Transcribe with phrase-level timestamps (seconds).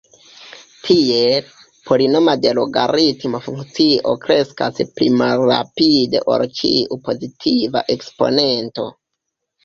[0.85, 1.49] Tiel,
[1.89, 8.87] polinoma de logaritmo funkcio kreskas pli malrapide ol ĉiu pozitiva eksponento.